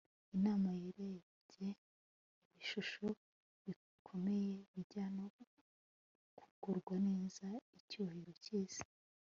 imana 0.37 0.69
yarebye 0.83 1.67
ibishuko 2.49 3.05
bikomeye 3.65 4.53
bijyana 4.73 5.23
no 5.35 5.41
kugubwa 6.37 6.93
neza 7.07 7.47
icyubahiro 7.77 8.33
cy'isi 8.43 8.83